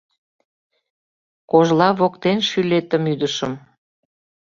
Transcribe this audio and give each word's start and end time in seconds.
Кожла 1.51 1.89
воктен 1.99 2.37
шӱлетым 2.47 3.03
ӱдышым 3.13 3.53